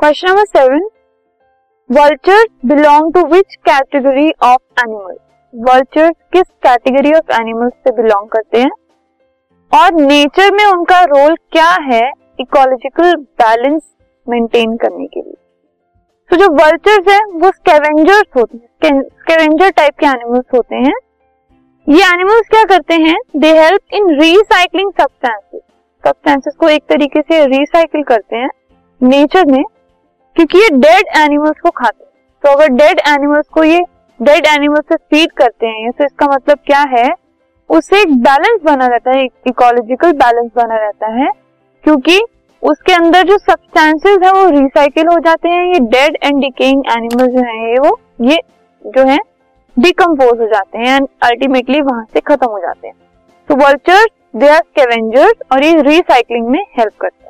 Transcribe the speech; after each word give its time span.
Question 0.00 0.28
number 0.28 0.44
seven 0.44 0.84
vultures 1.90 2.46
belong 2.66 3.12
to 3.14 3.24
which 3.26 3.54
category 3.54 4.30
of 4.42 4.80
animal 4.80 5.16
vultures 5.54 6.14
किस 6.32 6.42
category 6.42 7.12
of 7.12 7.32
animals 7.40 7.72
से 7.72 7.90
belong 7.90 8.28
करते 8.28 8.60
हैं? 8.60 8.70
और 9.72 9.92
नेचर 9.92 10.52
में 10.52 10.64
उनका 10.64 11.00
रोल 11.04 11.34
क्या 11.52 11.68
है 11.82 12.00
इकोलॉजिकल 12.40 13.14
बैलेंस 13.14 13.82
मेंटेन 14.28 14.76
करने 14.76 15.06
के 15.06 15.20
लिए? 15.20 15.34
तो 16.30 16.36
जो 16.36 16.48
वर्चर्स 16.52 17.08
है, 17.08 17.20
वो 17.24 17.50
स्केवेंजर्स 17.50 18.36
होते 18.36 18.86
हैं। 18.86 19.02
स्केवेंजर 19.02 19.70
टाइप 19.70 19.98
के 19.98 20.06
एनिमल्स 20.06 20.54
होते 20.54 20.76
हैं। 20.76 20.94
ये 21.88 22.04
एनिमल्स 22.04 22.48
क्या 22.48 22.62
करते 22.64 22.94
हैं? 22.94 23.18
They 23.36 23.50
help 23.58 23.94
in 23.94 24.08
recycling 24.20 24.92
substances 25.00 25.60
substances 26.04 26.56
को 26.56 26.68
एक 26.68 26.82
तरीके 26.88 27.20
से 27.20 27.44
रिसाइकिल 27.46 28.02
करते 28.02 28.36
हैं। 28.36 28.48
नेचर 29.00 29.46
में 29.46 29.62
क्योंकि 30.40 30.58
ये 30.58 30.68
डेड 30.72 31.08
एनिमल्स 31.18 31.58
को 31.62 31.70
खाते 31.70 32.04
हैं। 32.04 32.10
तो 32.44 32.50
अगर 32.50 32.68
डेड 32.74 33.00
एनिमल्स 33.08 33.46
को 33.52 33.64
ये 33.64 33.80
डेड 34.20 34.46
एनिमल्स 34.46 34.84
से 34.88 34.96
फ़ीड 34.96 35.32
करते 35.38 35.66
हैं 35.68 35.90
तो 35.92 36.04
इसका 36.04 36.26
मतलब 36.26 36.58
क्या 36.66 36.80
है? 36.90 37.08
उससे 37.70 38.00
एक 38.02 38.14
बैलेंस 38.22 38.60
बना 38.64 38.86
रहता 38.86 39.16
है 39.16 39.24
इकोलॉजिकल 39.24 40.12
बैलेंस 40.14 40.50
बना 40.56 40.76
रहता 40.76 41.10
है, 41.14 41.28
क्योंकि 41.84 42.18
उसके 42.62 42.92
अंदर 42.92 43.22
जो 43.22 43.38
सब्सटेंसेस 43.38 44.18
है 44.24 44.32
वो 44.32 44.48
रिसाइकिल 44.50 45.08
हो 45.08 45.18
जाते 45.18 45.48
हैं, 45.48 45.64
ये 45.64 45.80
डेड 45.80 46.16
एंड 46.24 46.40
डिकेइंग 46.40 46.82
एनिमल 46.88 47.26
जो 47.26 47.42
है, 47.42 47.70
ये 47.70 47.78
वो, 47.78 47.98
ये 48.22 48.40
जो 48.84 49.06
है 49.06 49.18
डिकम्पोज 49.76 50.40
हो 50.40 50.46
जाते 50.46 50.78
हैं 50.78 50.96
एंड 50.96 51.08
अल्टीमेटली 51.22 51.80
वहाँ 51.82 52.04
से 52.14 52.20
खत्म 52.22 52.46
हो 52.46 52.58
जाते 52.60 52.88
हैं। 52.88 52.96
तो 53.48 53.56
वर्चर्स 53.56 54.08
दे 54.36 54.48
आर 54.48 54.62
स्केवेंजर्स 54.62 55.52
और 55.52 55.64
ये 55.64 55.80
रिसाइकलिंग 55.82 56.48
में 56.48 56.64
हेल्प 56.78 56.92
करते 57.00 57.24
हैं। 57.24 57.29